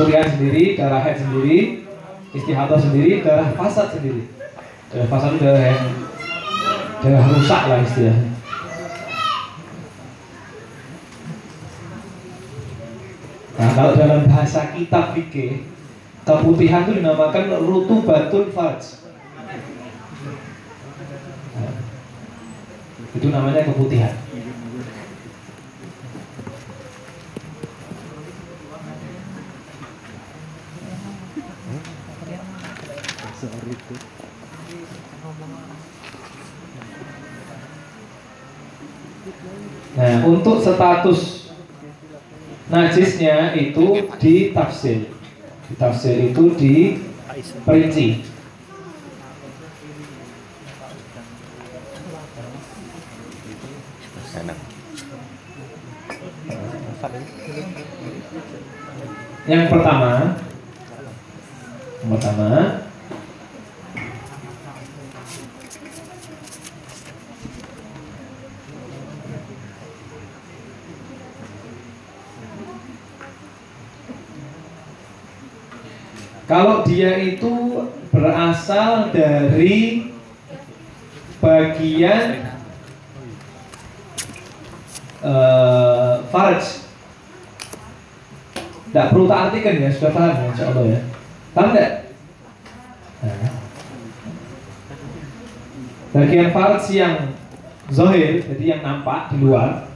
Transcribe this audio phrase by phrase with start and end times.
[0.00, 1.84] keputihan sendiri, darah head sendiri,
[2.32, 4.32] istihadah sendiri, darah fasad sendiri.
[4.88, 5.84] Darah fasad itu darah yang
[7.04, 8.32] darah rusak lah istilahnya.
[13.60, 15.68] Nah kalau dalam bahasa kitab fikih
[16.24, 19.04] keputihan itu dinamakan rutubatun farj.
[21.60, 21.76] Nah,
[23.20, 24.16] itu namanya keputihan.
[39.96, 41.48] Nah, untuk status
[42.68, 45.08] najisnya itu ditafsir.
[45.72, 48.28] Ditafsir itu diperinci.
[59.48, 60.36] Yang pertama,
[62.04, 62.48] yang pertama,
[76.50, 80.10] Kalau dia itu berasal dari
[81.38, 82.50] bagian
[85.22, 86.90] uh, farj
[88.90, 91.00] tidak perlu tak artikan ya, sudah paham ya, insya Allah ya.
[91.54, 91.92] Paham tidak?
[93.22, 93.52] Nah.
[96.10, 97.16] Bagian farj yang
[97.94, 99.86] zohir, jadi yang nampak di luar,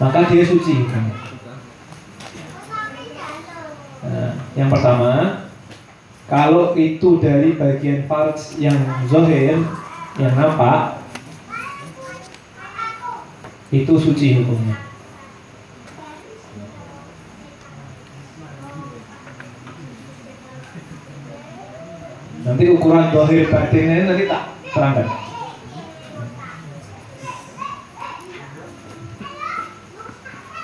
[0.00, 0.88] maka dia suci.
[3.98, 5.42] Nah, yang pertama,
[6.28, 8.78] kalau itu dari bagian farj yang
[9.10, 9.58] zohir,
[10.20, 11.02] yang nampak,
[13.68, 14.76] itu suci hukumnya.
[22.48, 24.42] Nanti ukuran dohir batinnya nanti tak
[24.72, 25.08] terangkan.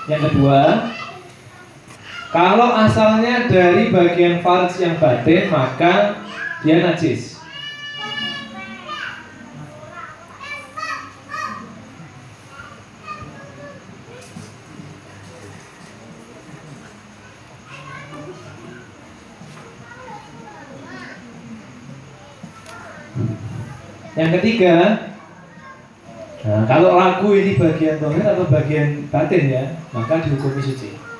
[0.08, 0.58] Yang kedua,
[2.34, 6.18] kalau asalnya dari bagian farj yang batin maka
[6.66, 7.38] dia najis.
[24.14, 24.74] Yang ketiga,
[26.46, 31.13] nah, kalau ragu ini bagian dohir atau bagian batin ya, maka dihukumi suci.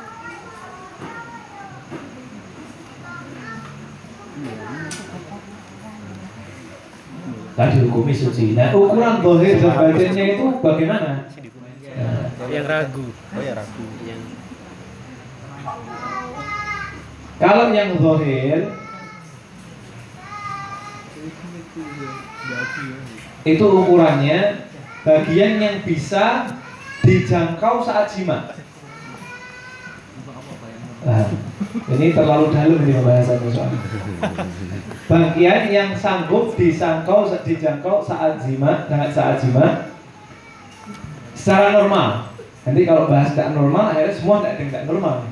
[7.55, 8.59] Nah dihukumi suci.
[8.59, 11.31] Nah ukuran dohir dan batinnya itu bagaimana?
[11.95, 13.07] Nah, yang ragu.
[13.15, 13.87] Oh ya ragu.
[14.03, 14.21] Yang
[17.39, 18.75] kalau yang dohir
[23.45, 24.71] itu ukurannya
[25.05, 26.51] bagian yang bisa
[27.05, 28.57] dijangkau saat jima.
[31.05, 31.29] Nah,
[31.75, 33.79] ini terlalu dalam ini pembahasannya soalnya.
[35.11, 39.91] Bagian yang sanggup disangkau dijangkau saat jima, saat jima
[41.35, 42.31] secara normal.
[42.65, 45.27] Nanti kalau bahas tidak normal, akhirnya semua tidak tidak normal.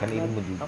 [0.00, 0.64] kan ilmu juga.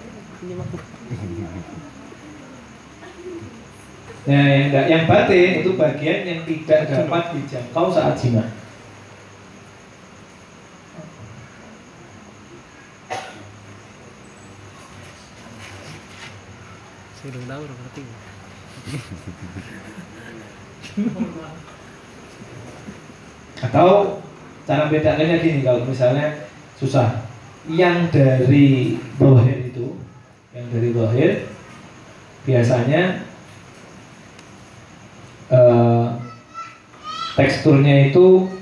[4.23, 8.47] Nah, yang, yang batin itu bagian yang tidak dapat dijangkau saat jima.
[17.19, 18.03] Saya belum tahu, udah ngerti.
[23.67, 24.23] Atau
[24.67, 26.47] cara bedanya gini kalau misalnya
[26.79, 27.27] susah
[27.71, 29.95] yang dari bohir itu
[30.51, 31.47] yang dari bohir
[32.43, 33.23] biasanya
[37.33, 38.53] teksturnya itu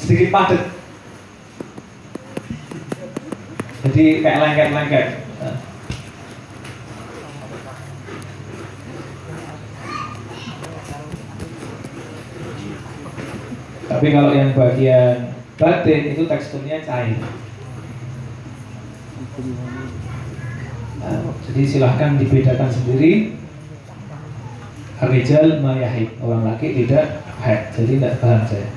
[0.00, 0.62] sedikit padat
[3.86, 5.06] jadi kayak lengket-lengket
[13.86, 17.16] Tapi kalau yang bagian batin itu teksturnya cair.
[21.00, 23.38] Nah, jadi silahkan dibedakan sendiri.
[24.96, 28.68] Rijal mayahid orang laki tidak haid, jadi tidak paham saya.